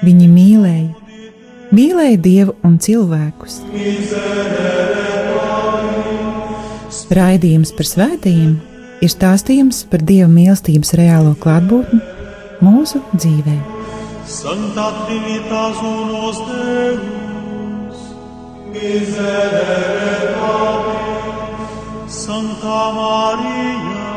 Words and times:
Viņi 0.00 0.26
mīlēja, 0.32 0.88
mīlēja 1.76 2.18
Dievu 2.24 2.56
un 2.64 2.78
cilvēkus. 2.80 3.60
Raidījums 7.10 7.72
par 7.76 7.88
svētījumiem 7.88 8.58
ir 9.04 9.10
stāstījums 9.12 9.82
par 9.90 10.04
Dieva 10.06 10.28
mīlestības 10.30 10.94
reālo 10.98 11.34
klātbūtni 11.40 12.00
mūsu 12.64 13.00
dzīvē. 13.16 13.56
Santa 14.30 14.86
Trinitas 15.02 15.80
unos 15.82 16.38
Deus, 16.46 18.02
miserere 18.70 20.34
Patris, 20.38 21.78
Santa 22.14 22.80
Marija. 22.96 24.08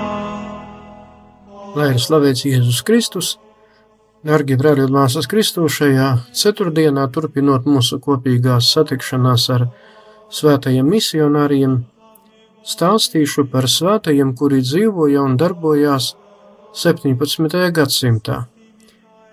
Lai 1.74 1.90
ir 1.96 2.04
slavēts 2.04 2.46
Jēzus 2.46 2.84
Kristus, 2.86 3.34
Darbie 4.24 4.56
brāļi 4.56 4.86
un 4.86 4.94
māsas 4.96 5.26
Kristū, 5.28 5.66
šajā 5.68 6.06
ceturtdienā, 6.40 7.10
turpinot 7.12 7.66
mūsu 7.68 7.98
kopīgās 8.00 8.70
satikšanās 8.72 9.50
ar 9.52 9.66
svētajiem 10.32 10.88
misionāriem, 10.88 11.74
stāstīšu 12.64 13.50
par 13.52 13.68
svētajiem, 13.68 14.32
kuri 14.40 14.62
dzīvoja 14.64 15.26
un 15.28 15.36
darbojās 15.36 16.14
17. 16.72 17.68
gadsimtā. 17.76 18.46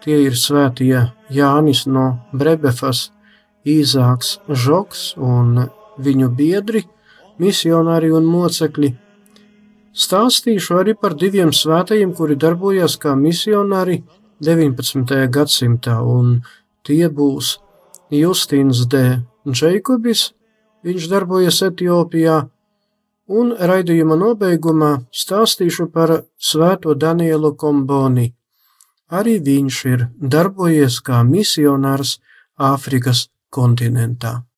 Tie 0.03 0.19
ir 0.27 0.35
svētie 0.35 1.07
Jānis 1.31 1.87
no 1.87 2.11
Brebefas, 2.35 3.13
Īzāks 3.63 4.41
Žoks 4.51 5.13
un 5.23 5.69
viņu 6.03 6.35
biedri, 6.35 6.89
misionāri 7.39 8.11
un 8.11 8.27
mocekļi. 8.27 8.97
Stāstīšu 9.95 10.81
arī 10.83 10.99
par 10.99 11.15
diviem 11.15 11.55
svētajiem, 11.55 12.11
kuri 12.11 12.35
darbojās 12.35 12.99
kā 12.99 13.15
misionāri 13.15 14.03
19. 14.41 15.29
gadsimtā, 15.29 16.01
un 16.01 16.41
tie 16.87 17.09
būs 17.09 17.59
Justīns 18.11 18.87
D. 18.89 19.21
Džeikobis, 19.49 20.31
viņš 20.85 21.09
darbojas 21.13 21.61
Etiopijā, 21.69 22.41
un 23.29 23.53
raidījuma 23.55 24.17
nobeigumā 24.19 24.91
stāstīšu 25.13 25.91
par 25.95 26.17
svēto 26.37 26.97
Danielu 26.97 27.55
Komboni. 27.55 28.31
Arī 29.11 29.39
viņš 29.45 29.81
ir 29.93 30.07
darbojies 30.21 31.01
kā 31.05 31.23
misionārs 31.27 32.19
Āfrikas 32.57 33.29
kontinentā. 33.51 34.50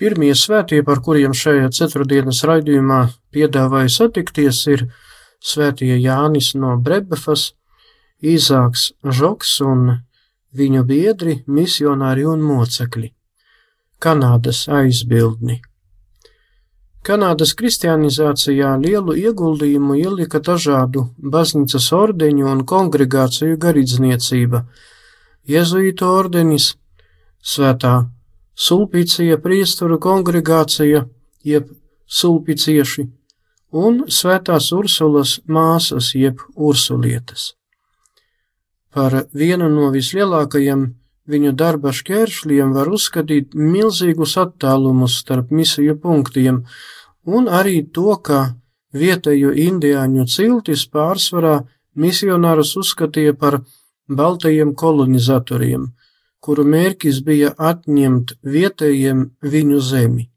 Pirmie 0.00 0.32
svētie, 0.32 0.78
par 0.80 1.02
kuriem 1.04 1.34
šajā 1.36 1.66
ceturtdienas 1.76 2.38
raidījumā 2.48 3.00
piedāvāja 3.36 3.90
satikties, 3.92 4.60
ir 4.72 4.86
svētie 5.44 5.92
Jānis 6.00 6.54
no 6.56 6.78
Brebefas, 6.80 7.50
Īzāks 8.24 8.86
Žoks 9.04 9.50
un 9.64 9.82
viņu 10.56 10.86
biedri, 10.88 11.34
misionāri 11.44 12.24
un 12.24 12.40
mocekļi. 12.40 13.10
Kanādas 14.00 14.62
aizbildni. 14.72 15.58
Kanādas 17.04 17.52
kristianizācijā 17.56 18.70
lielu 18.80 19.18
ieguldījumu 19.20 19.98
ielika 20.00 20.40
dažādu 20.40 21.10
baznīcas 21.36 21.90
ordeņu 21.96 22.48
un 22.54 22.64
kongregāciju 22.72 23.60
garīdzniecība, 23.66 24.64
Jēzuītu 25.48 26.08
ordenis, 26.08 26.70
Svētā 27.40 27.94
Sulpicija 28.60 29.38
priesturu 29.40 29.96
kongregācija, 30.02 31.06
jeb 31.44 31.70
sulpicieši, 32.06 33.06
un 33.72 34.02
Svētās 34.10 34.68
Ursulas 34.76 35.38
māsas, 35.48 36.12
jeb 36.14 36.42
ursulietes. 36.56 37.54
Par 38.90 39.14
vienu 39.32 39.70
no 39.70 39.88
vislielākajiem 39.94 40.88
viņu 41.30 41.52
darba 41.54 41.92
šķēršļiem 41.94 42.72
var 42.74 42.90
uzskatīt 42.90 43.54
milzīgus 43.54 44.36
attālumus 44.40 45.20
starp 45.22 45.52
misiju 45.54 45.96
punktiem, 46.02 46.64
un 47.24 47.46
arī 47.48 47.84
to, 47.94 48.16
ka 48.18 48.40
vietējo 48.92 49.52
indiāņu 49.54 50.26
ciltis 50.26 50.86
pārsvarā 50.90 51.60
misionārus 51.94 52.74
uzskatīja 52.80 53.36
par 53.38 53.60
baltajiem 54.10 54.74
kolonizatoriem, 54.74 55.86
kuru 56.40 56.64
mērķis 56.64 57.20
bija 57.24 57.54
atņemt 57.70 58.32
vietējiem 58.42 59.30
viņu 59.54 59.80
zemi. 59.84 60.30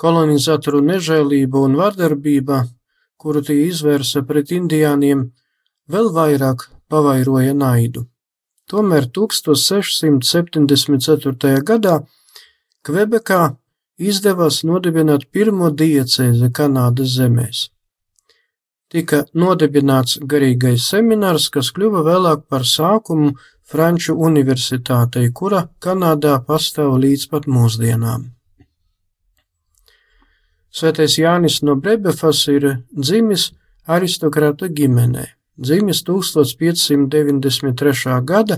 Kolonizatoru 0.00 0.80
nežēlība 0.86 1.58
un 1.66 1.72
vardarbība, 1.76 2.58
kuru 3.20 3.40
tie 3.44 3.66
izvērsa 3.66 4.18
pret 4.28 4.46
indiāniem, 4.56 5.18
vēl 5.92 6.06
vairāk 6.14 6.58
pavairoja 6.88 7.54
naidu. 7.54 8.00
Tomēr 8.70 9.04
1674. 9.10 11.62
gadā 11.66 11.96
Kvebekā 12.86 13.42
izdevās 14.00 14.64
nodibināt 14.64 15.22
pirmo 15.34 15.68
diecēzi 15.82 16.48
Kanādas 16.56 17.10
zemēs. 17.18 17.58
Tika 18.90 19.18
nodibināts 19.36 20.18
garīgais 20.32 20.82
seminārs, 20.90 21.46
kas 21.54 21.68
kļuva 21.76 22.00
vēlāk 22.06 22.40
par 22.48 22.62
sākumu 22.66 23.28
Franču 23.70 24.16
universitātei, 24.18 25.30
kura 25.32 25.68
Kanādā 25.78 26.40
pastāv 26.46 26.96
līdz 26.98 27.26
pat 27.30 27.46
mūsdienām. 27.46 28.30
Svētais 30.70 31.18
Jānis 31.18 31.62
no 31.66 31.76
Brebefas 31.76 32.46
ir 32.50 32.66
dzimis 32.94 33.50
aristokrāta 33.86 34.70
ģimenē 34.70 35.26
dzimis 35.60 36.04
1593. 36.04 38.24
gada 38.24 38.56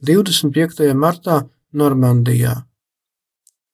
25. 0.00 0.94
martā 0.94 1.48
Normandijā. 1.72 2.64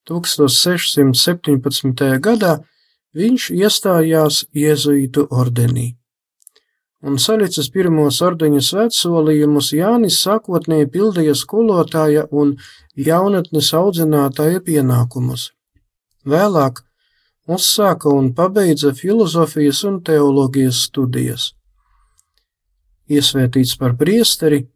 1617. 0.09 2.21
gadā 2.21 2.65
viņš 3.15 3.51
iestājās 3.55 4.45
Jēzuītu 4.57 5.27
ordenī. 5.31 5.97
Un 7.03 7.19
salicis 7.19 7.67
pirmos 7.75 8.21
ordeņa 8.23 8.61
svētsolījumus 8.63 9.73
Jānis 9.75 10.21
sākotnēji 10.23 10.91
pildīja 10.95 11.35
skolotāja 11.39 12.29
un 12.31 12.55
jaunatnes 12.95 13.73
audzinātāja 13.75 14.63
pienākumus. 14.63 15.49
Vēlāk 16.23 16.85
uzsāka 17.51 18.13
un 18.13 18.31
pabeidza 18.39 18.95
filozofijas 18.95 19.83
un 19.89 19.99
teoloģijas 20.07 20.85
studijas 20.87 21.51
iesvētīts 23.13 23.77
par 23.81 23.97
priesteri, 23.99 24.67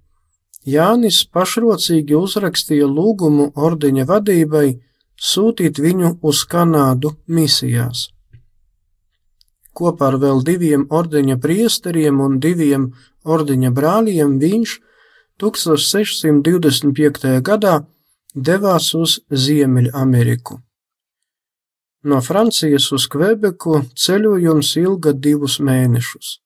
Jānis 0.67 1.21
pašrocīgi 1.31 2.17
uzrakstīja 2.19 2.89
lūgumu 2.91 3.53
ordeņa 3.55 4.07
vadībai 4.09 4.67
sūtīt 5.31 5.79
viņu 5.79 6.17
uz 6.27 6.43
Kanādu 6.51 7.15
misijās. 7.31 8.09
Kopā 9.77 10.13
ar 10.13 10.17
vēl 10.23 10.41
diviem 10.45 10.87
ordeņa 10.89 11.37
priesteriem 11.43 12.21
un 12.25 12.39
diviem 12.41 12.93
ordeņa 13.25 13.71
brāļiem 13.77 14.39
viņš 14.41 14.79
1625. 15.43 17.43
gadā 17.45 17.75
devās 18.35 18.95
uz 18.97 19.21
Ziemeļameriku. 19.29 20.61
No 22.07 22.23
Francijas 22.23 22.93
uz 22.95 23.09
Kvebeku 23.11 23.83
ceļojums 23.99 24.77
ilga 24.81 25.13
divus 25.13 25.59
mēnešus. 25.61 26.39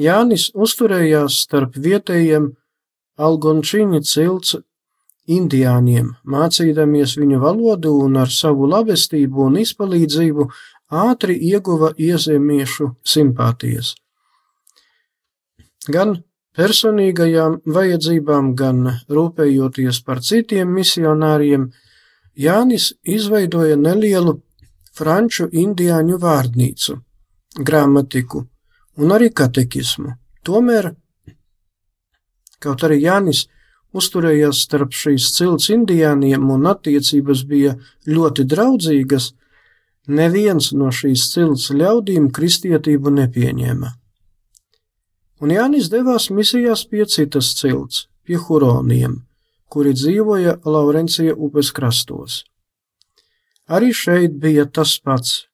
Jānis 0.00 0.50
uzturējās 0.54 1.42
starp 1.44 1.76
vietējiem 1.76 2.52
Algončiņa 3.20 4.00
cilts 4.06 4.56
indiāņiem, 5.30 6.14
mācīdamies 6.24 7.16
viņu 7.20 7.40
valodu 7.42 7.92
un 8.04 8.16
ar 8.22 8.30
savu 8.32 8.68
labestību 8.70 9.44
un 9.48 9.58
izpalīdzību 9.60 10.46
ātri 10.90 11.38
ieguva 11.50 11.92
iezemiešu 11.96 12.90
simpātijas. 13.06 13.94
Gan 15.88 16.18
personīgajām 16.58 17.60
vajadzībām, 17.64 18.54
gan 18.58 18.82
rūpējoties 19.08 20.02
par 20.04 20.20
citiem 20.20 20.74
misionāriem, 20.74 21.70
Jānis 22.36 22.92
izveidoja 23.04 23.76
nelielu 23.76 24.40
franču 24.96 25.48
indiāņu 25.52 26.18
vārnīcu, 26.20 26.96
gramatiku, 27.58 28.44
un 29.00 29.14
arī 29.16 29.30
katekismu. 29.34 30.14
Tomēr, 30.46 30.92
kaut 32.60 32.84
arī 32.86 33.00
Jānis 33.02 33.46
uzturējās 33.96 34.62
starp 34.66 34.94
šīs 34.94 35.32
cilts 35.36 35.70
indiāniem 35.74 36.46
un 36.54 36.68
attiecības 36.70 37.44
bija 37.50 37.76
ļoti 38.06 38.46
draudzīgas, 38.52 39.32
neviens 40.10 40.70
no 40.76 40.90
šīs 40.94 41.26
cilts 41.32 41.70
ļaudīm 41.74 42.30
kristietību 42.34 43.12
nepieņēma. 43.16 43.90
Un 45.40 45.54
Jānis 45.54 45.88
devās 45.92 46.28
misijās 46.30 46.84
pie 46.90 47.06
citas 47.08 47.54
cilts, 47.56 48.06
pie 48.24 48.36
huroniem, 48.36 49.22
kuri 49.72 49.94
dzīvoja 49.96 50.58
Laurencija 50.64 51.34
upes 51.36 51.72
krastos. 51.72 52.42
Arī 53.70 53.94
šeit 53.94 54.36
bija 54.42 54.66
tas 54.66 54.98
pats. 55.00 55.46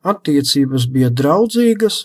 Attiecības 0.00 0.86
bija 0.88 1.10
draudzīgas, 1.12 2.04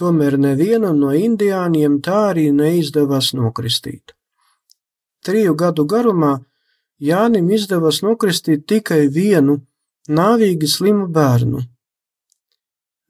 Tomēr 0.00 0.38
nevienam 0.40 0.96
no 0.96 1.10
indiāņiem 1.12 1.98
tā 2.04 2.18
arī 2.30 2.46
neizdevās 2.56 3.34
nokristīt. 3.36 4.14
Triju 5.26 5.52
gadu 5.62 5.84
garumā 5.84 6.38
Jānim 7.00 7.50
izdevās 7.52 8.00
nokristīt 8.04 8.66
tikai 8.68 9.08
vienu 9.12 9.58
nāvīgi 10.10 10.68
slimu 10.70 11.06
bērnu. 11.14 11.62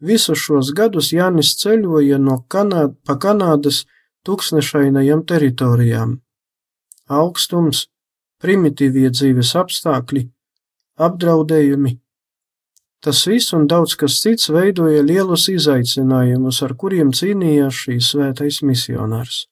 Visus 0.01 0.41
šos 0.41 0.73
gadus 0.77 1.11
Jānis 1.13 1.55
ceļoja 1.61 2.19
no 2.19 2.39
Kanād, 2.53 2.97
pa 3.05 3.19
Kanādas 3.21 3.85
tūkstnešainajām 4.29 5.25
teritorijām. 5.29 6.19
Augstums, 7.11 7.89
primitīvie 8.41 9.11
dzīves 9.13 9.57
apstākļi, 9.61 10.29
apdraudējumi, 11.09 11.99
Tas 13.01 13.23
viss 13.25 13.55
un 13.57 13.65
daudz 13.65 13.95
kas 13.97 14.19
cits 14.21 14.51
veidoja 14.53 15.01
lielus 15.01 15.47
izaicinājumus, 15.49 16.59
ar 16.67 16.75
kuriem 16.77 17.15
cīnījās 17.17 17.79
šīs 17.87 18.11
svētais 18.13 18.61
misionārs. 18.61 19.47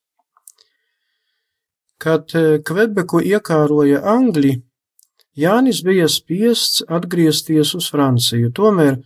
Kad 1.99 2.35
eh, 2.37 2.59
Kvebeku 2.61 3.23
iekāroja 3.25 4.03
Angļi, 4.13 4.53
Jānis 5.39 5.85
bija 5.87 6.09
spiests 6.11 6.83
atgriezties 6.89 7.75
uz 7.79 7.87
Franciju, 7.93 8.51
tomēr 8.51 8.99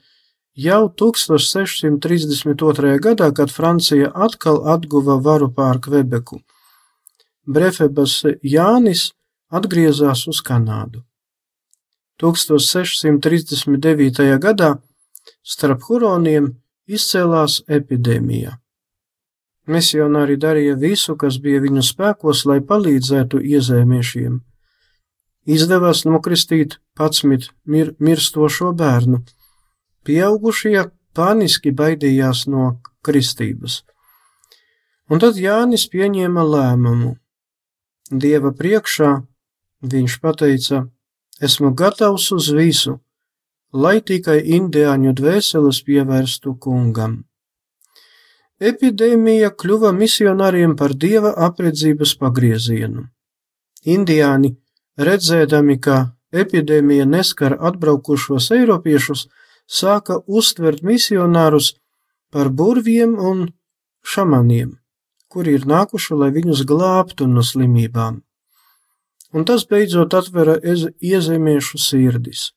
jau 0.56 0.88
1632. 0.88 2.98
gadā, 3.04 3.28
kad 3.36 3.52
Francija 3.52 4.08
atkal 4.14 4.62
atguva 4.74 5.20
varu 5.20 5.52
pār 5.52 5.76
Kvebeku, 5.84 6.40
Brefebas 7.44 8.22
Jānis 8.42 9.12
atgriezās 9.50 10.28
uz 10.30 10.40
Kanādu. 10.46 11.02
1639. 12.22 14.38
gadā 14.38 14.78
starp 15.42 15.82
huroniem 15.88 16.62
izcēlās 16.86 17.62
epidēmija. 17.66 18.58
Misionāri 19.66 20.36
darīja 20.36 20.76
visu, 20.78 21.16
kas 21.16 21.38
bija 21.42 21.60
viņu 21.62 21.82
spēkos, 21.86 22.46
lai 22.46 22.60
palīdzētu 22.66 23.40
iezēmiešiem. 23.42 24.51
Izdevās 25.46 26.04
nokristīt 26.06 26.78
patsmit 26.94 27.48
mir 27.66 27.94
mirstošo 27.98 28.70
bērnu. 28.78 29.24
Pieaugušie 30.06 30.84
paniski 31.14 31.72
baidījās 31.74 32.46
no 32.46 32.78
kristības. 33.02 33.82
Un 35.10 35.18
tad 35.18 35.36
Jānis 35.36 35.88
pieņēma 35.90 36.44
lēmumu. 36.46 37.16
Dieva 38.10 38.52
priekšā 38.54 39.10
viņš 39.82 40.18
pateica: 40.22 40.86
Esmu 41.42 41.72
gatavs 41.74 42.30
uz 42.32 42.48
visu, 42.54 43.00
lai 43.72 44.00
tikai 44.00 44.38
indiāņu 44.58 45.12
dvēseles 45.18 45.82
pievērstu 45.82 46.54
kungam. 46.58 47.24
epidēmija 48.62 49.50
kļuva 49.58 49.90
misionāriem 49.92 50.76
par 50.78 50.92
dieva 50.94 51.32
apredzības 51.46 52.14
pagriezienu. 52.14 53.08
Indiāni, 53.82 54.56
redzēdami, 54.98 55.78
ka 55.80 56.12
epidēmija 56.32 57.04
neskar 57.08 57.56
atbraukušos 57.60 58.50
eiropiešus, 58.56 59.28
sāka 59.68 60.22
uztvert 60.26 60.82
misionārus 60.82 61.74
par 62.32 62.48
burviem 62.48 63.18
un 63.18 63.52
šamaniem, 64.02 64.78
kuri 65.28 65.54
ir 65.58 65.66
nākuši, 65.68 66.14
lai 66.18 66.30
viņus 66.34 66.64
glābtu 66.68 67.26
no 67.28 67.42
slimībām. 67.44 68.22
Un 69.32 69.44
tas 69.48 69.64
beidzot 69.68 70.14
atvera 70.14 70.58
iezemiešu 70.60 71.78
sirdis. 71.80 72.52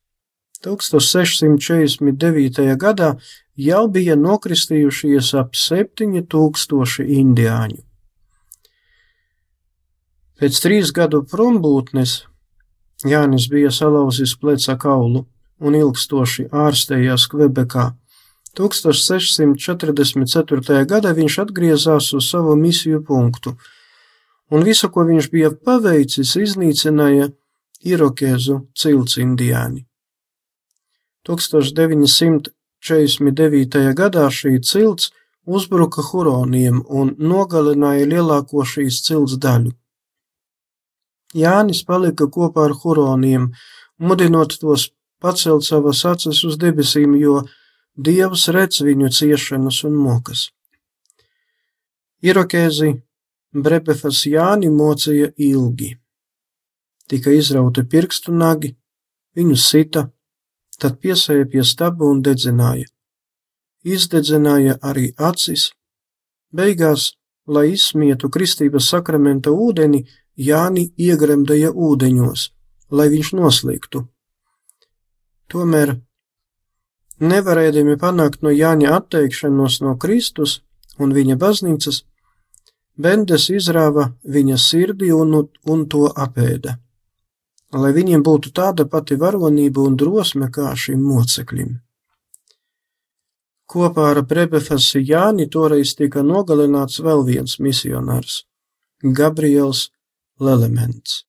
1649. 0.66 2.76
gadā 2.82 3.16
jau 3.56 3.88
bija 3.88 4.16
nokristījušies 4.20 5.34
ap 5.40 5.56
7000 5.56 7.06
indiāņu. 7.22 7.85
Pēc 10.36 10.58
trīs 10.60 10.90
gadu 10.92 11.22
prombūtnes 11.32 12.26
Jānis 13.08 13.48
bija 13.52 13.70
salauzis 13.72 14.36
pleca 14.40 14.76
kaulu 14.80 15.26
un 15.64 15.76
ilgstoši 15.80 16.44
ārstējās 16.52 17.28
Kvebekā. 17.32 17.96
1644. 18.56 20.86
gadā 20.92 21.12
viņš 21.16 21.40
atgriezās 21.44 22.14
uz 22.16 22.24
savu 22.32 22.56
misiju 22.60 23.00
punktu, 23.08 23.50
un 24.52 24.64
visu, 24.64 24.90
ko 24.90 25.04
viņš 25.08 25.30
bija 25.32 25.52
paveicis, 25.56 26.36
iznīcināja 26.40 27.30
Irokēzu 27.86 28.62
cilts 28.74 29.18
indiāni. 29.22 29.86
1949. 31.28 33.94
gadā 34.00 34.26
šī 34.40 34.54
cilts 34.64 35.12
uzbruka 35.46 36.02
huroniem 36.10 36.82
un 36.90 37.16
nogalināja 37.20 38.06
lielāko 38.10 38.66
šīs 38.66 39.02
cilts 39.06 39.38
daļu. 39.38 39.72
Jānis 41.36 41.84
palika 41.84 42.30
kopā 42.32 42.70
ar 42.70 42.76
huroniem, 42.80 43.50
mudinot 44.00 44.56
tos 44.62 44.90
pacelt 45.20 45.66
savas 45.68 46.06
acis 46.06 46.44
uz 46.48 46.58
debesīm, 46.62 47.18
jo 47.20 47.44
Dievs 47.96 48.50
redz 48.52 48.82
viņu 48.84 49.08
ciešanas 49.18 49.84
un 49.88 49.94
mokas. 49.96 50.50
Irokēzi 52.24 52.90
Brebefas 53.56 54.26
Jāni 54.28 54.68
mocīja 54.68 55.30
ilgi. 55.40 55.94
Tika 57.08 57.32
izrauti 57.32 57.86
pirkstu 57.88 58.34
nagi, 58.36 58.74
viņu 59.38 59.56
sita, 59.56 60.10
tad 60.80 61.00
piesēja 61.00 61.48
pie 61.52 61.64
staba 61.64 62.10
un 62.10 62.20
dedzināja. 62.26 62.90
Izdedzināja 63.86 64.80
arī 64.82 65.14
acis. 65.16 65.70
Beigās, 66.52 67.14
lai 67.48 67.70
izsmietu 67.76 68.28
kristības 68.34 68.90
sakramenta 68.92 69.54
ūdeni, 69.54 70.04
Jāni 70.36 70.90
iegremdēja 71.00 71.72
ūdeņos, 71.72 72.50
lai 72.92 73.08
viņš 73.10 73.32
noslīgtu. 73.40 74.02
Tomēr, 75.48 75.96
nevarēdami 77.20 77.96
panākt 78.02 78.42
no 78.44 78.52
Jāņa 78.52 78.98
atteikšanos 78.98 79.80
no 79.86 79.96
Kristus 79.96 80.60
un 81.00 81.14
viņa 81.16 81.38
baznīcas, 81.40 82.04
Bendes 82.96 83.50
izrāva 83.52 84.14
viņa 84.24 84.58
sirdi 84.58 85.10
un, 85.12 85.34
un 85.68 85.82
to 85.92 86.06
apēda, 86.26 86.78
lai 87.76 87.90
viņiem 87.92 88.22
būtu 88.24 88.54
tāda 88.56 88.86
pati 88.88 89.18
varonība 89.20 89.84
un 89.84 89.98
drosme 90.00 90.48
kā 90.48 90.72
šim 90.80 91.02
moceklim. 91.04 91.82
Kopā 93.68 94.12
ar 94.14 94.22
Prebefasi 94.30 95.02
Jāni 95.04 95.50
toreiz 95.52 95.92
tika 96.00 96.24
nogalināts 96.24 97.02
vēl 97.04 97.26
viens 97.28 97.58
misionārs- 97.60 98.46
Gabriels 99.20 99.90
Lilliment. 100.40 101.26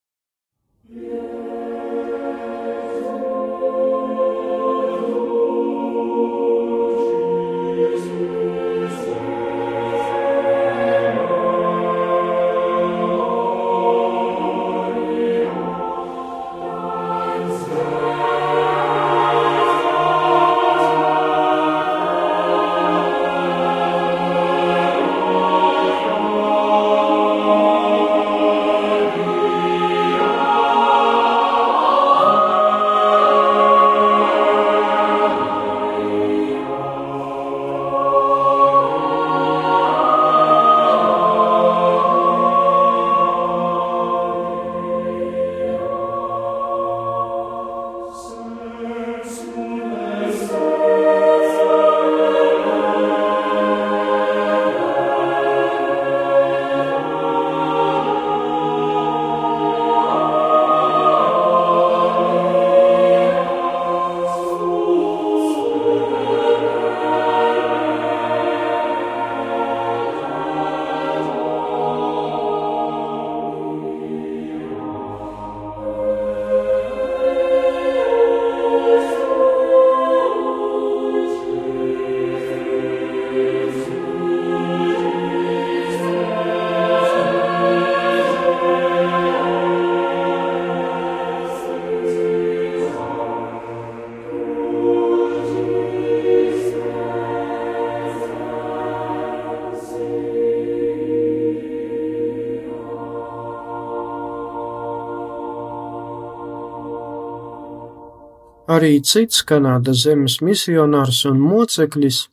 Arī 108.67 108.97
cits 108.99 109.45
Kanādas 109.47 110.01
zemes 110.03 110.41
misionārs 110.43 111.21
un 111.29 111.39
moceklis, 111.39 112.25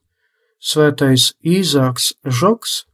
svētais 0.58 1.28
Īzāks 1.46 2.08
Žoks, 2.26 2.88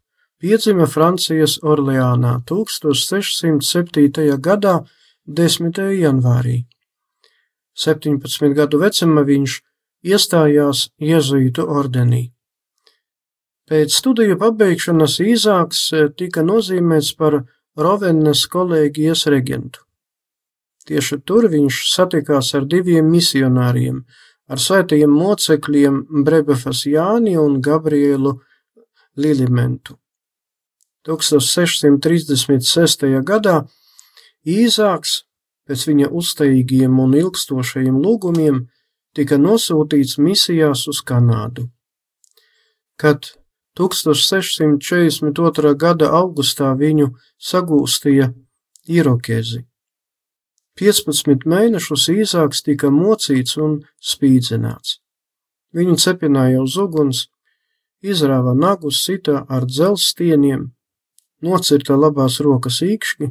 piedzima 0.44 0.88
Francijas 0.92 1.56
Orleānā 1.64 2.34
1607. 2.52 4.36
gadā 4.44 4.76
10. 5.24 5.80
janvārī. 6.02 6.66
17 7.80 8.54
gadu 8.60 8.84
vecumā 8.84 9.24
viņš 9.32 9.60
iestājās 10.04 10.90
Jēzuītu 11.00 11.64
ordenī. 11.64 12.26
Pēc 13.72 14.02
studiju 14.02 14.36
pabeigšanas 14.42 15.22
Īzāks 15.24 15.86
tika 16.20 16.44
nozīmēts 16.44 17.16
par 17.16 17.46
Rovenes 17.80 18.50
kolēģijas 18.52 19.30
regentu. 19.32 19.89
Tieši 20.90 21.20
tur 21.22 21.46
viņš 21.52 21.76
satikās 21.94 22.56
ar 22.58 22.64
diviem 22.66 23.06
misionāriem, 23.14 24.02
ar 24.50 24.58
svētajiem 24.58 25.12
mocekļiem 25.14 26.26
Brebefas 26.26 26.90
Jāni 26.90 27.38
un 27.38 27.62
Gabrielu 27.62 28.42
Lilimentu. 29.22 30.02
1636. 31.06 33.06
gadā 33.22 33.70
Īzāks 34.50 35.30
pēc 35.70 35.86
viņa 35.92 36.10
uzstājīgiem 36.10 36.98
un 37.04 37.14
ilgstošajiem 37.22 38.02
lūgumiem 38.02 38.66
tika 39.14 39.38
nosūtīts 39.38 40.18
misijās 40.18 40.90
uz 40.90 41.06
Kanādu. 41.06 41.70
Kad 42.98 43.38
1642. 43.78 45.78
gada 45.78 46.10
augustā 46.18 46.74
viņu 46.76 47.14
sagūstīja 47.38 48.34
Irokezi. 48.90 49.69
15 50.80 51.44
mēnešus 51.50 52.06
īsāks 52.14 52.64
tika 52.64 52.88
mocīts 52.94 53.58
un 53.60 53.82
spīdzināts. 54.00 55.00
Viņu 55.76 55.98
cepināja 56.00 56.62
uz 56.64 56.78
uguns, 56.80 57.26
izrāva 58.02 58.54
nagus, 58.56 59.02
sita 59.04 59.44
ar 59.50 59.68
dzelzstieniem, 59.68 60.70
nocirta 61.44 61.98
labās 62.00 62.40
rokas 62.46 62.80
īkšķi. 62.86 63.30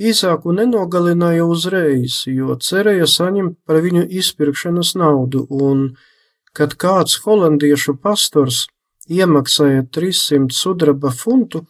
Īsāku 0.00 0.54
nenogalināja 0.56 1.44
uzreiz, 1.44 2.22
jo 2.30 2.54
cerēja 2.56 3.10
saņemt 3.10 3.58
par 3.66 3.82
viņu 3.84 4.06
izpirkšanas 4.22 4.94
naudu, 4.96 5.42
un, 5.50 5.90
kad 6.56 6.78
kāds 6.80 7.18
holandiešu 7.26 7.98
pastors 8.00 8.68
iemaksāja 9.10 9.84
300 9.90 10.54
sudraba 10.54 11.10
funtu, 11.10 11.66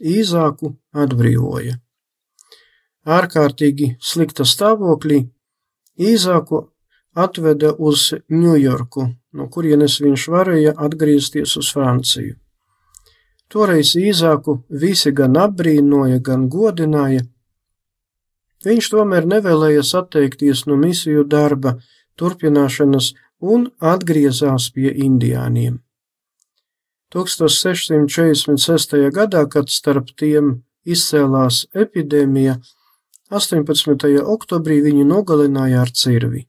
īzāku 0.00 0.74
atbrīvoja. 0.96 1.76
Ārkārtīgi 3.06 3.96
slikta 4.00 4.44
stāvoklī 4.44 5.30
īzāku 5.96 6.68
atveda 7.16 7.72
uz 7.78 8.12
Ņujorku, 8.28 9.08
no 9.32 9.48
kurienes 9.48 10.00
viņš 10.00 10.28
varēja 10.28 10.74
atgriezties 10.76 11.56
uz 11.56 11.72
Franciju. 11.72 12.36
Toreiz 13.50 13.96
īzāku 13.98 14.60
visi 14.68 15.10
gan 15.10 15.36
apbrīnoja, 15.36 16.20
gan 16.22 16.48
godināja. 16.48 17.24
Viņš 18.64 18.90
tomēr 18.92 19.26
nevēlējās 19.26 19.94
atteikties 19.98 20.66
no 20.68 20.76
misiju 20.76 21.24
darba 21.24 21.80
turpināšanas 22.20 23.14
un 23.40 23.70
atgriezās 23.80 24.68
pie 24.74 24.92
indiāniem. 24.92 25.80
1646. 27.10 28.92
gadā, 29.10 29.46
kad 29.50 29.72
starp 29.72 30.12
tiem 30.20 30.60
izcēlās 30.86 31.64
epidēmija, 31.74 32.60
18. 33.30 34.22
oktobrī 34.26 34.80
viņu 34.82 35.04
nogalināja 35.06 35.84
ar 35.84 35.90
cirvi. 35.94 36.48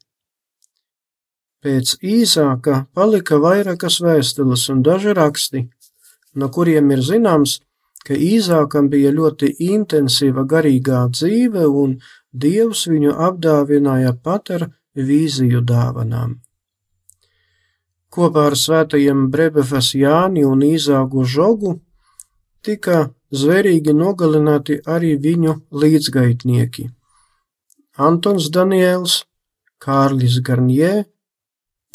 Pēc 1.62 2.00
īsāka 2.02 2.88
palika 2.98 3.38
vairākas 3.38 4.00
vēstules 4.02 4.64
un 4.74 4.82
daži 4.82 5.14
raksti, 5.14 5.68
no 6.34 6.50
kuriem 6.50 6.90
ir 6.96 7.04
zināms, 7.06 7.60
ka 8.02 8.18
īsākam 8.18 8.90
bija 8.90 9.12
ļoti 9.14 9.52
intensīva 9.68 10.48
garīgā 10.50 11.04
dzīve 11.14 11.68
un 11.84 12.00
Dievs 12.34 12.88
viņu 12.88 13.14
apdāvināja 13.28 14.16
pat 14.24 14.50
ar 14.56 14.70
vīziju 14.96 15.62
dāvanām. 15.62 16.40
Kopā 18.10 18.48
ar 18.50 18.56
svētajiem 18.58 19.28
Brebefas 19.32 19.94
Jāni 19.94 20.48
un 20.48 20.64
Īzāgu 20.66 21.28
Žogu 21.28 21.78
tika 22.66 23.12
zvērīgi 23.32 23.94
nogalināti 23.96 24.82
arī 24.86 25.16
viņu 25.26 25.62
līdzgaitnieki- 25.72 26.90
Antons 28.08 28.50
Daniels, 28.50 29.26
Kārlis 29.80 30.42
Garnie, 30.42 31.06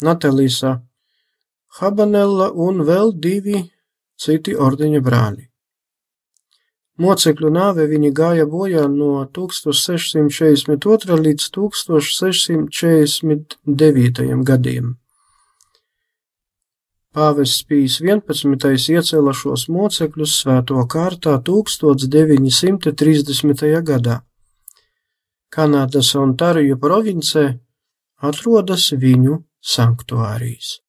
Natalisa 0.01 0.81
Habanella 1.79 2.51
un 2.53 2.81
vēl 2.87 3.11
divi 3.13 3.71
citi 4.17 4.55
ordeņa 4.55 5.01
brāļi. 5.05 5.47
Mocekļu 6.97 7.49
nāve 7.53 7.85
viņi 7.91 8.09
gāja 8.17 8.47
bojā 8.49 8.87
no 8.89 9.21
1642. 9.37 11.17
līdz 11.27 11.43
1649. 11.53 14.43
gadiem. 14.43 14.97
Pāvests 17.17 17.63
Pīs 17.65 17.95
11. 17.97 18.77
iecēla 18.93 19.31
šos 19.33 19.65
mocekļus 19.73 20.37
svēto 20.43 20.77
kārtā 20.85 21.41
1930. 21.47 23.63
gadā. 23.87 24.17
Kanādas 25.49 26.13
Ontariju 26.21 26.77
provincē 26.77 27.57
atrodas 28.21 28.93
viņu 28.93 29.49
sanktuārijas. 29.73 30.85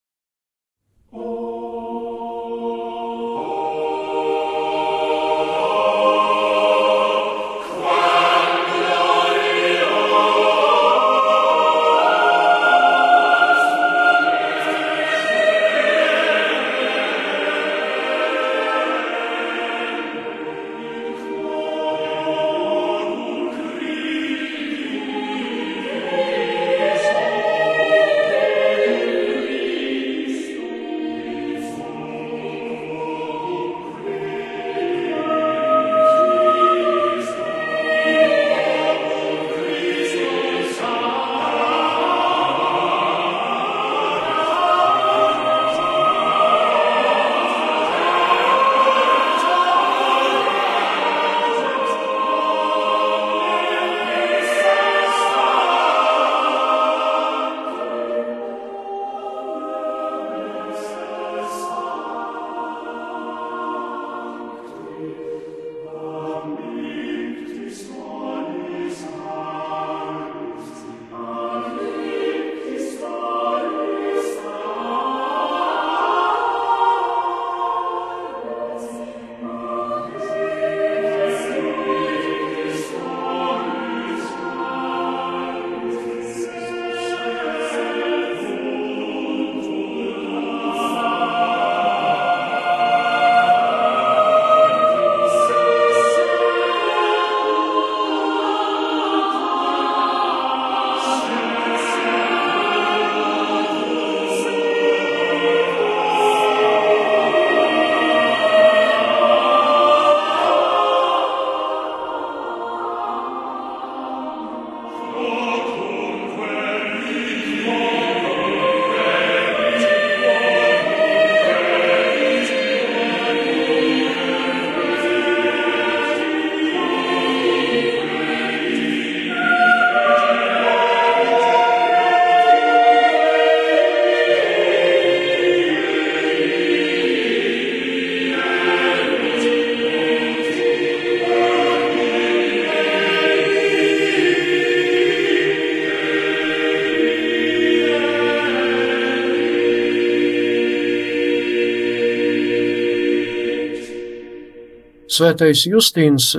Svētais 155.19 155.65
Justīns 155.67 156.37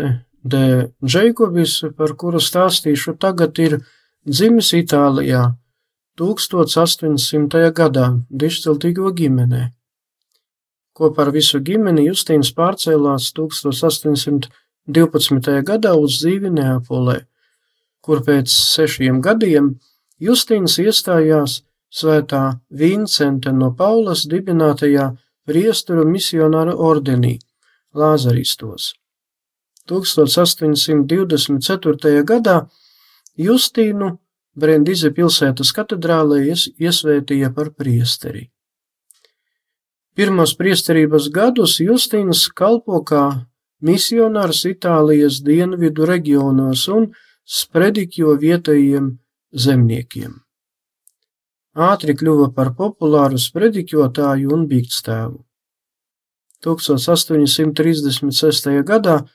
de 0.47 0.87
Džeikobis, 1.03 1.81
par 1.97 2.13
kuru 2.15 2.39
stāstīšu 2.39 3.17
tagad, 3.19 3.57
ir 3.59 3.73
dzimis 4.23 4.69
Itālijā 4.77 5.41
1800. 6.21 7.73
gadā 7.75 8.05
dišciltīgo 8.29 9.11
ģimenē. 9.17 9.63
Kopā 10.95 11.25
ar 11.25 11.31
visu 11.35 11.59
ģimeni 11.59 12.05
Justīns 12.07 12.53
pārcēlās 12.55 13.33
1812. 13.35 14.47
gadā 15.71 15.91
uz 15.99 16.11
dzīvi 16.21 16.49
Neapolē, 16.55 17.17
kur 17.99 18.23
pēc 18.23 18.47
sešiem 18.47 19.19
gadiem 19.19 19.75
Justīns 20.23 20.79
iestājās 20.79 21.67
svētā 21.91 22.63
Vincenta 22.71 23.51
no 23.51 23.75
Paulas 23.75 24.23
dibinātajā 24.31 25.11
priesturu 25.43 26.07
misionāru 26.07 26.79
ordenī 26.79 27.39
Lāzaristos. 27.99 28.83
1824. 29.89 32.23
gadā 32.31 32.57
Justīnu 33.39 34.07
Brendize 34.59 35.11
pilsētas 35.15 35.71
katedrālē 35.75 36.41
iesvētīja 36.49 37.51
par 37.55 37.71
priesteri. 37.77 38.49
Pirmos 40.17 40.55
priesterības 40.59 41.29
gadus 41.31 41.77
Justīns 41.79 42.47
kalpo 42.51 42.99
kā 43.07 43.23
misionārs 43.85 44.65
Itālijas 44.67 45.39
dienvidu 45.45 46.09
reģionos 46.09 46.87
un 46.91 47.07
sprediķo 47.59 48.35
vietējiem 48.41 49.13
zemniekiem. 49.65 50.33
Ātri 51.79 52.17
kļuva 52.19 52.49
par 52.57 52.73
populāru 52.75 53.39
sprediķotāju 53.39 54.51
un 54.51 54.67
bīgstēvu. 54.67 55.37
1836. 56.65 58.83
gadā 58.85 59.25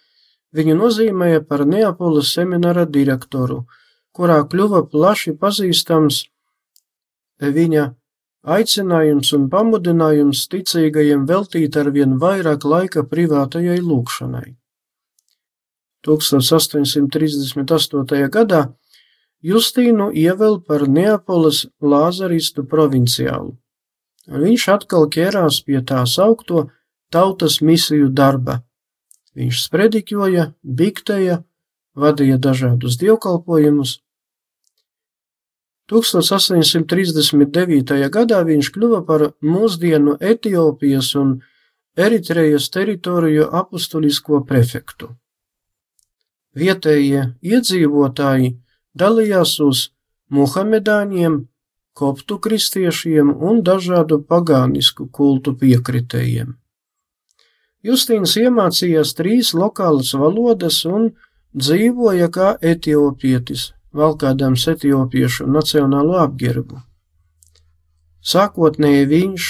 viņu 0.55 0.75
nozīmēja 0.79 1.41
par 1.49 1.67
Neapoles 1.67 2.33
semināra 2.37 2.85
direktoru, 2.87 3.67
kurā 4.15 4.49
kļuva 4.49 4.81
plaši 4.91 5.33
pazīstams 5.41 6.25
viņa 7.41 7.95
aicinājums 8.45 9.33
un 9.37 9.51
pamudinājums 9.51 10.49
ticīgajiem 10.53 11.27
veltīt 11.27 11.77
arvien 11.81 12.19
vairāk 12.21 12.65
laika 12.65 13.03
privātajai 13.09 13.81
lūkšanai. 13.81 14.57
1838. 16.05 18.29
gadā 18.29 18.75
Justīnu 19.45 20.09
ievēl 20.17 20.63
par 20.65 20.87
Neapoles 20.89 21.67
lāzaristu 21.85 22.65
provinciālu, 22.69 23.51
un 24.33 24.41
viņš 24.41 24.65
atkal 24.73 25.05
ķērās 25.13 25.59
pie 25.67 25.83
tā 25.85 26.01
saukto 26.09 26.71
tautas 27.13 27.61
misiju 27.61 28.09
darba. 28.09 28.63
Viņš 29.35 29.65
sprediķoja, 29.67 30.53
biktēja, 30.63 31.43
vadīja 31.99 32.39
dažādus 32.39 32.97
dievkalpojumus. 33.01 34.05
1839. 35.91 38.11
gadā 38.11 38.45
viņš 38.49 38.71
kļuva 38.73 39.05
par 39.05 39.33
mūsdienu 39.45 40.17
Etiopijas 40.21 41.15
un 41.21 41.43
Eritrejas 41.95 42.71
teritoriju 42.75 43.45
apustulisko 43.53 44.41
prefektu. 44.49 45.13
Vietējie 46.55 47.35
iedzīvotāji 47.43 48.55
dalījās 48.95 49.61
uz 49.61 49.91
muhamedāņiem, 50.31 51.49
koptu 51.95 52.39
kristiešiem 52.43 53.35
un 53.35 53.63
dažādu 53.67 54.23
pagānisku 54.23 55.09
kultu 55.11 55.55
piekritējiem. 55.59 56.55
Justīns 57.85 58.39
iemācījās 58.41 59.13
trīs 59.19 59.53
lokālas 59.53 60.15
valodas 60.17 60.81
un 60.89 61.11
dzīvoja 61.53 62.31
kā 62.33 62.55
etiopietis, 62.73 63.73
valkādams 63.93 64.65
etiopiešu 64.73 65.47
nacionālo 65.53 66.17
apģērbu. 66.23 66.81
Sākotnēji 68.25 69.09
viņš 69.11 69.49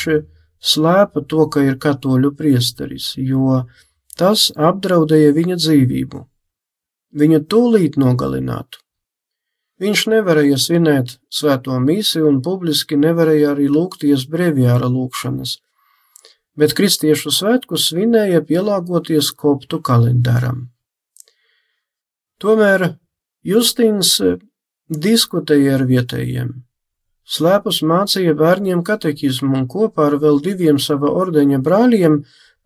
slēpa 0.73 1.23
to, 1.31 1.47
ka 1.47 1.63
ir 1.63 1.79
katoļu 1.79 2.33
priesteris, 2.35 3.13
jo 3.17 3.63
tas 4.19 4.49
apdraudēja 4.57 5.35
viņa 5.37 5.59
dzīvību. 5.61 6.25
Viņu 7.15 7.41
tūlīt 7.47 7.99
nogalinātu. 8.03 8.81
Viņš 9.79 10.07
nevarēja 10.11 10.59
svinēt 10.59 11.17
svēto 11.31 11.79
misiju 11.83 12.27
un 12.31 12.41
publiski 12.43 12.99
nevarēja 12.99 13.53
arī 13.55 13.69
lūgties 13.71 14.27
breviāra 14.31 14.91
lūkšanas, 14.91 15.59
bet 16.59 16.75
kristiešu 16.79 17.33
svētkus 17.35 17.89
svinēja 17.91 18.43
pielāgoties 18.47 19.31
koptu 19.39 19.81
kalendāram. 19.83 20.69
Tomēr 22.43 22.95
Justīns 23.45 24.17
eh, 24.25 24.39
diskutēja 24.89 25.79
ar 25.79 25.85
vietējiem. 25.89 26.53
Slēpus 27.25 27.81
mācīja 27.89 28.35
bērniem 28.37 28.83
katehismu 28.85 29.55
un 29.59 29.67
kopā 29.69 30.11
ar 30.11 30.19
vēl 30.21 30.41
diviem 30.45 30.79
sava 30.81 31.11
ordeņa 31.23 31.61
brāļiem 31.65 32.19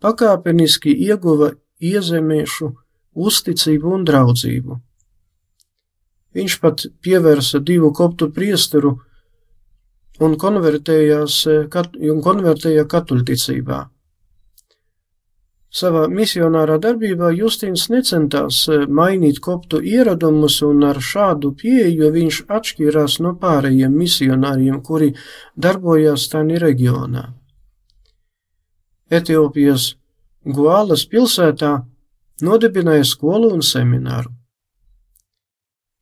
pakāpeniski 0.02 0.94
ieguva 1.06 1.52
iezemiešu 1.78 2.72
uzticību 3.28 3.92
un 3.98 4.06
draudzību. 4.06 4.78
Viņš 6.38 6.56
pat 6.62 6.86
pievērsa 7.02 7.58
divu 7.58 7.92
koptu 7.94 8.30
priesteru 8.34 8.98
un 10.24 10.34
konvertējās 10.40 11.44
kat, 11.70 11.94
un 11.96 12.20
konvertēja 12.24 12.88
katoļticībā. 12.90 13.84
Savā 15.68 16.06
misionārā 16.08 16.78
darbībā 16.80 17.28
Justīns 17.36 17.90
necentās 17.92 18.62
eh, 18.72 18.86
mainīt 18.88 19.36
koptu 19.44 19.84
ieradumus, 19.84 20.64
un 20.64 20.80
ar 20.88 20.96
šādu 20.96 21.52
pieeju 21.60 22.08
viņš 22.14 22.48
atšķīrās 22.48 23.20
no 23.20 23.36
pārējiem 23.42 23.92
misionāriem, 23.92 24.80
kuri 24.82 25.14
darbojās 25.56 26.28
Tani 26.32 26.58
reģionā. 26.62 27.34
Etiopijas 29.12 29.96
Guālas 30.48 31.04
pilsētā 31.12 31.84
nodibināja 32.40 33.04
skolu 33.04 33.52
un 33.52 33.60
semināru. 33.60 34.32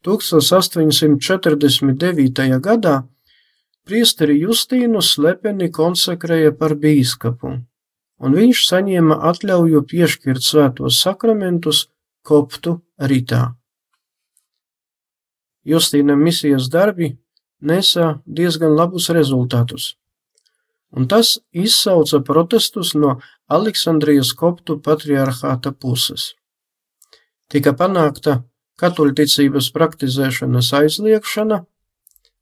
1849. 0.07 2.63
gadā 2.63 3.03
priesteri 3.87 4.37
Justīnu 4.43 5.03
slepeni 5.03 5.71
konsekrēja 5.73 6.53
par 6.59 6.75
bīskapu, 6.83 7.53
un 8.19 8.39
viņš 8.41 8.65
saņēma 8.71 9.21
atļauju 9.31 9.83
piešķirt 9.93 10.43
svētos 10.43 10.99
sakramentus 11.05 11.87
koptu 12.27 12.81
ritā. 12.99 13.55
Justīna 15.67 16.15
misijas 16.19 16.69
darbi 16.71 17.17
nesa 17.61 18.17
diezgan 18.27 18.75
labus 18.79 19.09
rezultātus, 19.15 19.95
un 20.95 21.09
tas 21.11 21.37
izsauca 21.51 22.21
protestus 22.27 22.95
no 22.95 23.17
Aleksandrijas 23.47 24.33
koptu 24.39 24.79
patriarchāta 24.83 25.73
puses. 25.73 26.35
Tika 27.51 27.73
panākta 27.79 28.41
katoļticības 28.81 29.71
praktizēšanas 29.75 30.73
aizliekšana, 30.81 31.63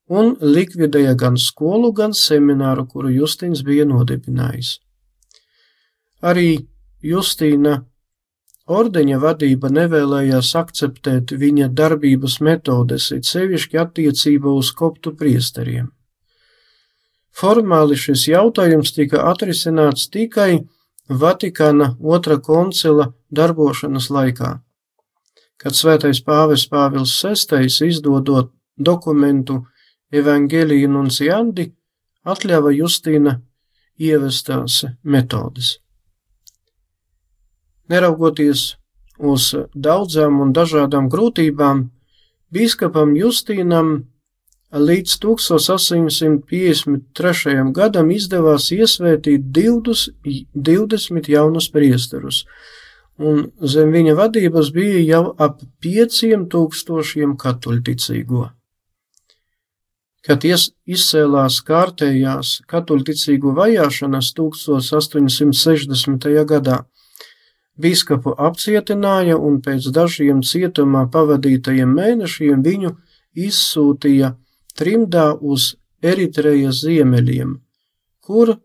un 0.09 0.35
likvidēja 0.41 1.15
gan 1.17 1.37
skolu, 1.41 1.93
gan 1.93 2.13
semināru, 2.13 2.87
kuru 2.87 3.13
Justīns 3.13 3.65
bija 3.65 3.87
nodibinājis. 3.89 4.79
Arī 6.25 6.67
Justīna 7.05 7.83
ordeņa 8.67 9.19
vadība 9.21 9.69
nevēlējās 9.69 10.55
akceptēt 10.57 11.35
viņa 11.37 11.69
darbības 11.77 12.39
metodes, 12.41 13.11
it 13.13 13.29
sevišķi 13.29 13.81
attiecībā 13.81 14.49
uz 14.49 14.73
koptu 14.73 15.13
priesteriem. 15.17 15.91
Formāli 17.35 17.97
šis 17.99 18.29
jautājums 18.31 18.95
tika 18.95 19.25
atrisināts 19.31 20.09
tikai 20.09 20.65
Vatikāna 21.05 21.91
otra 22.01 22.39
koncila 22.41 23.11
darbošanas 23.29 24.07
laikā, 24.09 24.55
kad 25.61 25.77
svētais 25.77 26.23
pāvis 26.25 26.65
Pāvils 26.71 27.13
VI 27.21 27.67
izdodot 27.91 28.49
dokumentu 28.79 29.59
Evangelija 30.13 30.89
Nunciandi 30.89 31.73
atļāva 32.25 32.73
Justīna 32.75 33.41
ievestās 34.01 34.85
metodes. 35.03 35.79
Neraugoties 37.89 38.77
uz 39.19 39.55
daudzām 39.75 40.41
un 40.41 40.53
dažādām 40.57 41.09
grūtībām, 41.13 41.91
bīskapam 42.55 43.17
Justīnam 43.17 44.07
līdz 44.75 45.19
1853. 45.23 47.73
gadam 47.77 48.11
izdevās 48.11 48.73
iesvētīt 48.75 49.41
20 49.55 51.29
jaunus 51.31 51.69
priesterus, 51.71 52.45
un 53.19 53.53
zem 53.61 53.93
viņa 53.95 54.15
vadības 54.19 54.71
bija 54.75 55.01
jau 55.05 55.35
ap 55.39 55.63
5000 55.85 57.37
katoļticīgo 57.39 58.64
kad 60.25 60.45
izcēlās 60.45 61.61
kārtējās 61.69 62.63
katoļticīgo 62.71 63.51
vajāšanas 63.59 64.27
1860. 64.39 66.45
gadā. 66.49 66.77
Bīskapu 67.75 68.31
apcietināja 68.39 69.37
un 69.37 69.61
pēc 69.63 69.91
dažiem 69.93 70.43
cietumā 70.47 71.11
pavadītajiem 71.13 71.95
mēnešiem 71.99 72.63
viņu 72.63 72.91
izsūtīja 73.35 74.37
trimdā 74.79 75.35
uz 75.41 75.77
Eritrejas 76.05 76.81
ziemeļiem, 76.85 77.61
kur 78.25 78.57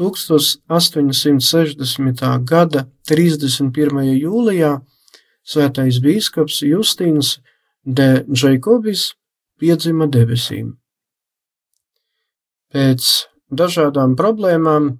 1860. 0.00 2.44
gada 2.44 2.86
31. 3.08 4.16
jūlijā 4.16 4.80
svētais 5.44 6.00
bīskaps 6.04 6.62
Justīns 6.66 7.38
de 7.84 8.24
Džeikobis 8.28 9.14
piedzima 9.60 10.06
debesīm. 10.06 10.79
Pēc 12.70 13.06
dažādām 13.50 14.14
problēmām 14.18 14.92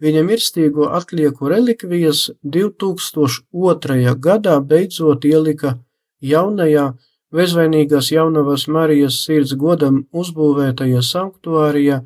viņa 0.00 0.22
mirstīgo 0.24 0.88
atlieku 0.98 1.50
relikvijas 1.52 2.28
2002. 2.42 4.14
gadā 4.28 4.56
beidzot 4.60 5.26
ielika 5.28 5.76
jaunajā 6.20 6.94
Bezvainīgās 7.28 8.08
jaunavas 8.08 8.64
Marijas 8.72 9.18
sirds 9.26 9.52
godam 9.60 9.98
uzbūvētajā 10.16 11.02
sanktuārijā 11.04 11.98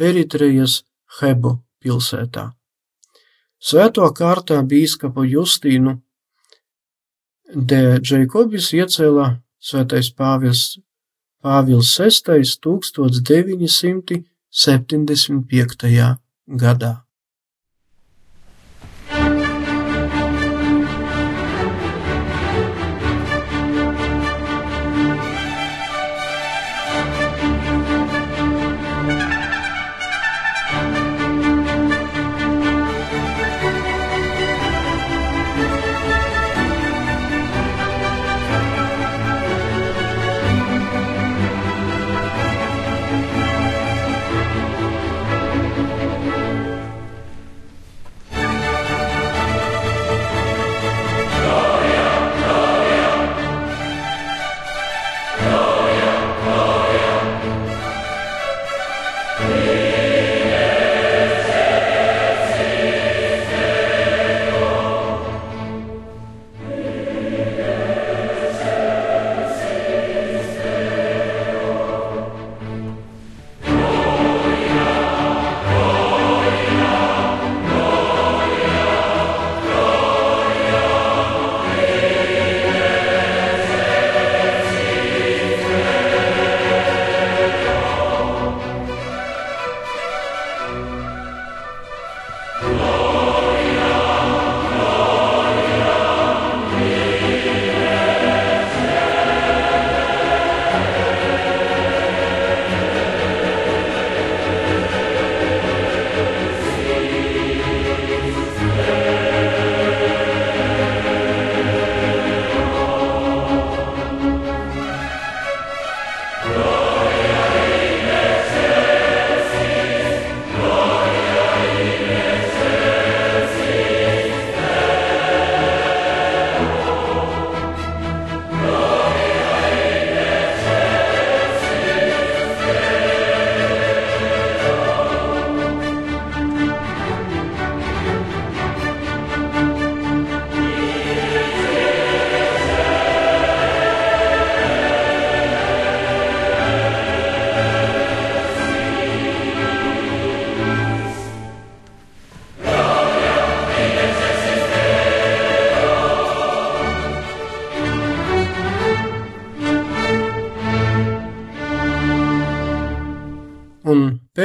Eritrejas 0.00 0.78
Hebu 1.18 1.58
pilsētā. 1.84 2.46
Svēto 3.60 4.08
kārtā 4.16 4.62
bīskapu 4.64 5.26
Justīnu 5.28 5.98
de 7.52 7.82
Džeikobis 8.00 8.70
iecēla 8.78 9.28
svētais 9.60 10.08
pāvils 10.16 10.64
Pāvils 11.42 11.90
VI 11.98 12.46
1975. 13.58 16.22
gadā. 16.46 17.01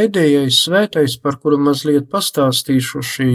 Pēdējais 0.07 0.63
svētais, 0.63 1.17
par 1.19 1.37
kuru 1.39 1.57
mazliet 1.59 2.07
pastāstīšu 2.09 3.01
šī 3.03 3.31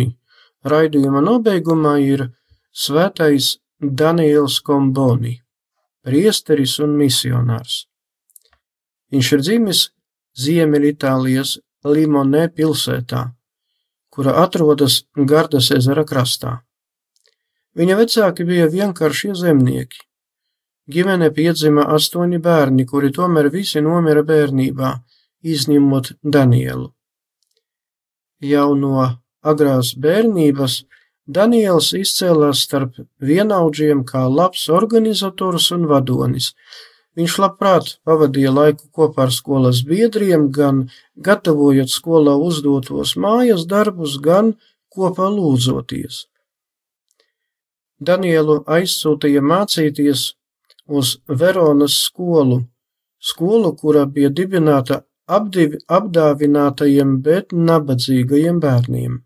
raidījuma 0.64 1.20
nobeigumā, 1.20 1.98
ir 2.00 2.30
svētais 2.72 3.58
Daniels 3.78 4.60
Komboni, 4.64 5.42
priesteris 6.02 6.78
un 6.80 6.96
misionārs. 6.96 7.86
Viņš 9.12 9.32
ir 9.32 9.44
dzimis 9.44 9.82
Ziemeļitālijas 10.38 11.58
Limonē 11.84 12.48
pilsētā, 12.48 13.34
kura 14.08 14.38
atrodas 14.40 15.02
Gardas 15.16 15.70
ezera 15.76 16.06
krastā. 16.08 16.62
Viņa 17.76 17.96
vecāki 17.98 18.44
bija 18.48 18.68
vienkāršie 18.72 19.34
zemnieki. 19.36 20.00
Ģimene 20.88 21.28
piedzima 21.32 21.84
astoņi 21.94 22.38
bērni, 22.40 22.86
kuri 22.86 23.12
tomēr 23.12 23.50
visi 23.52 23.80
nomira 23.80 24.22
bērnībā, 24.24 24.92
izņemot 25.42 26.12
Danielu. 26.22 26.92
Jau 28.42 28.72
no 28.78 29.02
agrās 29.42 29.92
bērnības 29.98 30.82
Daniels 31.26 31.92
izcēlās 31.94 32.64
starp 32.66 32.96
vienaudžiem 33.22 34.02
kā 34.06 34.24
labs 34.26 34.68
organizators 34.68 35.70
un 35.74 35.86
vadonis. 35.90 36.52
Viņš 37.14 37.36
labprāt 37.38 37.92
pavadīja 38.08 38.50
laiku 38.50 38.88
kopā 38.96 39.26
ar 39.28 39.32
skolas 39.34 39.82
biedriem, 39.86 40.48
gan 40.50 40.88
gatavojot 41.16 41.92
skolā 41.92 42.34
uzdotos 42.40 43.14
mājas 43.14 43.66
darbus, 43.68 44.16
gan 44.18 44.54
kopā 44.90 45.28
lūdzoties. 45.30 46.26
Danielu 48.00 48.62
aizsūtīja 48.66 49.42
mācīties 49.44 50.32
uz 50.88 51.18
Veronas 51.28 52.00
skolu, 52.08 52.64
skolu, 53.20 53.76
kura 53.78 54.06
bija 54.06 54.32
dibināta 54.32 55.02
apdivi, 55.36 55.80
apdāvinātajiem, 55.98 57.18
bet 57.26 57.52
nabadzīgajiem 57.52 58.60
bērniem. 58.62 59.20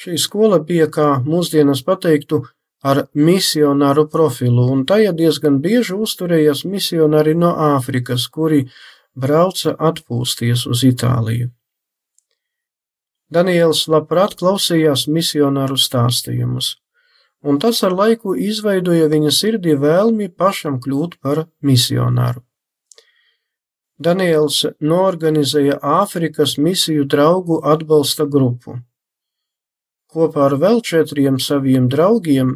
Šī 0.00 0.16
skola 0.16 0.58
bija, 0.64 0.86
kā 0.88 1.08
mūsdienas 1.26 1.82
pateiktu, 1.84 2.44
ar 2.82 3.02
misionāru 3.14 4.06
profilu, 4.08 4.64
un 4.72 4.84
tajā 4.88 5.12
diezgan 5.16 5.60
bieži 5.64 5.98
uzturējās 6.06 6.64
misionāri 6.64 7.34
no 7.36 7.52
Āfrikas, 7.74 8.26
kuri 8.32 8.62
brauca 9.14 9.74
atpūsties 9.90 10.66
uz 10.70 10.84
Itāliju. 10.88 11.50
Daniels 13.30 13.84
labprāt 13.86 14.34
klausījās 14.40 15.06
misionāru 15.06 15.76
stāstījumus, 15.78 16.72
un 17.46 17.60
tas 17.62 17.82
ar 17.86 17.94
laiku 17.94 18.34
izveidoja 18.34 19.06
viņa 19.12 19.34
sirdī 19.36 19.76
vēlmi 19.78 20.32
pašam 20.32 20.80
kļūt 20.82 21.20
par 21.22 21.44
misionāru. 21.62 22.42
Daniels 24.00 24.62
norganizēja 24.80 25.74
Āfrikas 25.84 26.54
misiju 26.56 27.04
draugu 27.04 27.58
atbalsta 27.72 28.24
grupu. 28.24 28.78
Kopā 30.08 30.46
ar 30.48 30.54
vēl 30.62 30.80
četriem 30.80 31.36
saviem 31.38 31.88
draugiem 31.92 32.54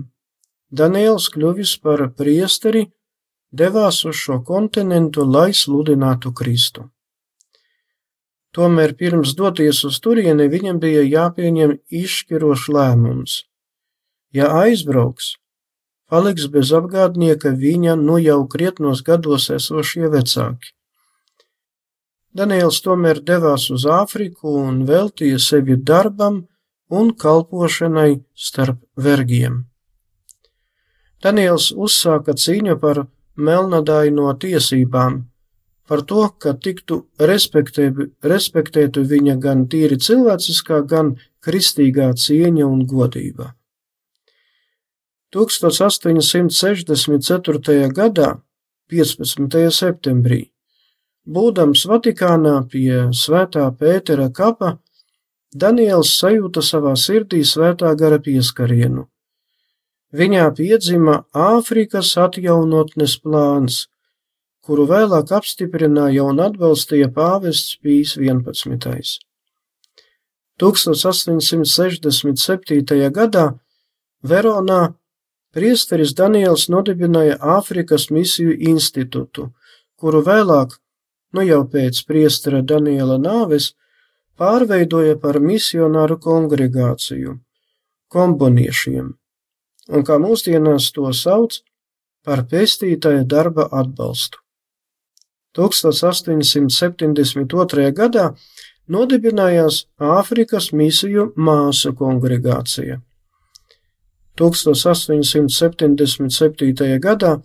Daniels 0.72 1.28
kļuvis 1.35 1.76
par 1.85 2.00
priesteri, 2.16 2.87
devās 3.52 4.00
uz 4.09 4.16
šo 4.16 4.38
kontinentu, 4.48 5.26
lai 5.28 5.52
sludinātu 5.52 6.33
Kristu. 6.33 6.88
Tomēr 8.57 8.94
pirms 8.96 9.35
doties 9.37 9.83
uz 9.85 9.98
turieni 10.00 10.46
viņam 10.48 10.78
bija 10.83 11.02
jāpieņem 11.04 11.74
izšķirošs 12.00 12.70
lēmums. 12.76 13.35
Ja 14.33 14.48
aizbrauks, 14.62 15.35
paliks 16.09 16.48
bez 16.57 16.72
apgādnieka 16.72 17.52
viņa 17.52 17.98
nu 18.00 18.16
jau 18.22 18.40
krietnos 18.48 19.04
gados 19.04 19.50
esošie 19.59 20.09
vecāki. 20.09 20.72
Daniels 22.35 22.81
tomēr 22.83 23.20
devās 23.23 23.68
uz 23.70 23.85
Āfriku 23.87 24.57
un 24.64 24.83
veltīja 24.88 25.38
sevi 25.38 25.77
darbam 25.90 26.49
un 26.90 27.12
kalpošanai 27.14 28.25
starp 28.35 28.81
vergiem. 28.97 29.64
Daniels 31.23 31.70
uzsāka 31.73 32.35
cīņu 32.35 32.81
par 32.83 33.07
melnadaino 33.37 34.35
tiesībām, 34.42 35.25
par 35.88 36.03
to, 36.11 36.29
ka 36.38 36.53
tiktu 36.66 37.07
respektētu 37.20 39.01
viņa 39.12 39.35
gan 39.40 39.66
tīri 39.70 39.97
cilvēciskā, 40.07 40.77
gan 40.90 41.07
kristīgā 41.44 42.12
cieņa 42.18 42.64
un 42.66 42.87
godība. 42.87 43.55
1864. 45.35 47.90
gadā, 47.94 48.31
15. 48.90 49.70
septembrī, 49.70 50.53
būdams 51.26 51.87
Vatikānā 51.88 52.68
pie 52.70 53.10
Svētā 53.12 53.76
Pētera 53.78 54.30
kapa, 54.32 54.78
Daniels 55.54 56.18
sajūta 56.18 56.62
savā 56.62 56.96
sirdī 56.98 57.44
svētā 57.46 57.94
gara 57.96 58.18
pieskarienu. 58.18 59.08
Viņā 60.14 60.54
piedzima 60.54 61.24
Āfrikas 61.34 62.16
atjaunotnes 62.18 63.18
plāns, 63.22 63.88
kuru 64.64 64.87
vēlāk 64.90 65.32
apstiprināja 65.34 66.24
un 66.24 66.40
atbalstīja 66.42 67.08
pāvests 67.14 67.78
Pīs 67.82 68.16
11. 68.18 69.18
1867. 70.60 73.10
gadā 73.10 73.54
Veronā 74.22 74.94
priesteris 75.54 76.14
Daniels 76.14 76.68
nodibināja 76.70 77.37
Āfrikas 77.38 78.10
misiju 78.10 78.52
institūtu, 78.70 79.50
kuru 79.98 80.22
vēlāk, 80.26 80.68
nu 81.35 81.42
jau 81.42 81.64
pēc 81.70 82.07
priestera 82.09 82.62
Daniela 82.62 83.18
nāves, 83.18 83.75
pārveidoja 84.38 85.16
par 85.20 85.40
misionāru 85.40 86.18
kongregāciju, 86.23 87.38
komboniešiem, 88.14 89.14
un 89.90 90.03
kā 90.07 90.18
mūsdienās 90.23 90.92
to 90.94 91.12
sauc 91.12 91.53
par 92.25 92.47
pestītāja 92.51 93.25
darba 93.29 93.68
atbalstu. 93.83 94.38
1872. 95.55 97.92
gadā 97.94 98.35
nodibinājās 98.90 99.87
Āfrikas 100.03 100.73
misiju 100.75 101.33
māsu 101.37 101.94
kongregācija. 101.99 103.01
1877. 104.40 106.99
gadā 106.99 107.42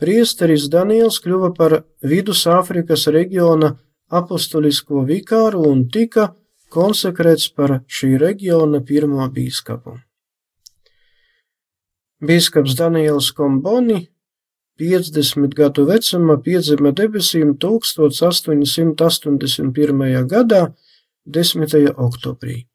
priesteris 0.00 0.68
Daniels 0.72 1.20
kļuva 1.22 1.52
par 1.56 1.82
Vidusāfrikas 2.02 3.06
reģiona 3.12 3.76
apustulisko 4.10 5.04
vikāru 5.06 5.62
un 5.70 5.88
tika 5.92 6.34
konsekrēts 6.72 7.48
par 7.54 7.80
šī 7.86 8.18
reģiona 8.22 8.80
pirmo 8.86 9.28
bīskapu. 9.34 9.98
Bīskaps 12.20 12.76
Daniels 12.78 13.32
Komboni 13.32 14.08
50 14.80 15.54
gadu 15.56 15.84
vecumā 15.88 16.36
piedzima 16.44 16.90
debesīm 16.96 17.48
1881. 17.60 20.26
gadā 20.28 20.62
10. 21.26 21.94
oktobrī. 21.96 22.66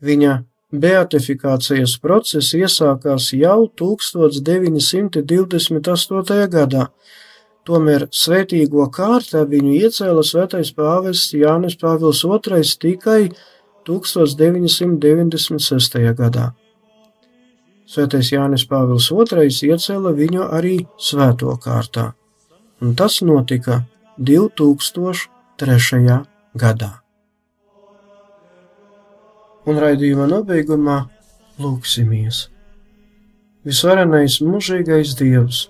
Viņa 0.00 0.44
beatifikācijas 0.72 1.98
process 2.02 2.54
iesākās 2.54 3.32
jau 3.34 3.68
1928. 3.82 6.48
gadā, 6.50 6.86
tomēr 7.66 8.06
svētīgo 8.10 8.90
kārtā 8.94 9.44
viņu 9.50 9.72
iecēla 9.80 10.22
svētais 10.26 10.72
pāvests 10.76 11.34
Jānis 11.34 11.76
Pāvils 11.80 12.24
II 12.24 12.62
tikai 12.80 13.30
1996. 13.86 16.14
gadā. 16.14 16.52
Svētais 17.90 18.30
Jānis 18.30 18.64
Pāvils 18.70 19.10
II 19.10 19.50
iecēla 19.74 20.10
viņu 20.14 20.42
arī 20.54 20.86
svēto 20.98 21.56
kārtā, 21.58 22.14
un 22.80 22.94
tas 22.94 23.22
notika 23.26 23.84
2003. 24.18 26.22
gadā. 26.54 26.99
Un 29.68 29.82
raidījuma 29.82 30.28
nobeigumā 30.30 31.02
lūksimies. 31.60 32.46
Visvarenais 33.66 34.38
mūžīgais 34.40 35.12
Dievs, 35.18 35.66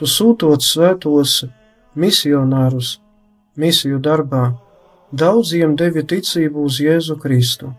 Tu 0.00 0.06
sūtot 0.08 0.64
svētos 0.64 1.42
misionārus 1.92 2.94
misiju 3.60 3.98
darbā, 4.00 4.46
daudziem 5.12 5.74
devi 5.76 6.00
ticību 6.08 6.62
uz 6.64 6.78
Jēzu 6.80 7.18
Kristu. 7.20 7.74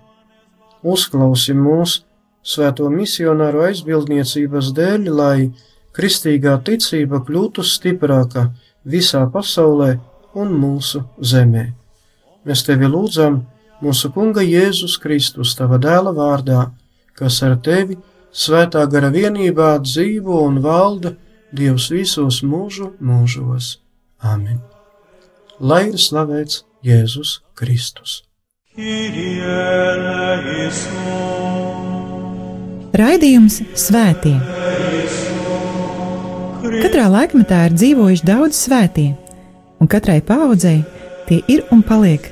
Uzklausi 0.85 1.55
mūsu 1.57 2.03
svēto 2.45 2.91
misionāru 2.93 3.63
aizbildniecības 3.65 4.69
dēļ, 4.77 5.09
lai 5.17 5.49
kristīgā 5.97 6.59
ticība 6.67 7.23
kļūtu 7.25 7.65
stiprāka 7.65 8.51
visā 8.85 9.23
pasaulē 9.33 9.95
un 10.37 10.53
mūsu 10.61 11.01
zemē. 11.33 11.65
Mēs 12.45 12.67
tevi 12.69 12.85
lūdzam, 12.85 13.41
mūsu 13.81 14.11
Kunga 14.13 14.43
Jēzus 14.45 14.97
Kristus, 15.01 15.55
tava 15.57 15.79
dēla 15.81 16.13
vārdā, 16.15 16.69
kas 17.17 17.41
ar 17.45 17.57
tevi 17.65 17.97
svētā 18.31 18.85
gara 18.89 19.11
vienībā 19.13 19.73
dzīvo 19.83 20.41
un 20.47 20.61
valda 20.63 21.15
Dievs 21.51 21.89
visos 21.91 22.39
mūžu 22.47 22.93
mūžos. 23.03 23.75
Amen! 24.23 24.61
Lai 25.59 25.89
ir 25.89 25.97
slavēts 25.99 26.63
Jēzus 26.85 27.41
Kristus! 27.59 28.21
Raidījums 33.01 33.59
Svētie. 33.75 34.37
Katrā 36.81 37.09
laikmetā 37.11 37.65
ir 37.67 37.75
dzīvojuši 37.75 38.27
daudz 38.29 38.63
svētie, 38.63 39.09
un 39.81 39.91
katrai 39.91 40.21
paudzei 40.23 40.79
tie 41.27 41.41
ir 41.51 41.65
un 41.75 41.83
paliek 41.83 42.31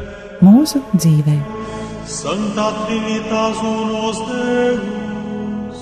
mūsu 0.41 0.81
dzīvē. 0.97 1.37
Santa 2.11 2.67
Trinitas 2.83 3.61
unos 3.63 4.17
Deus, 4.27 5.77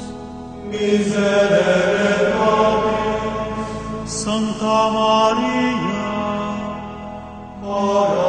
miserere 0.69 2.12
nobis, 2.38 3.69
Santa 4.19 4.80
Maria, 4.95 6.10
ora 7.65 8.29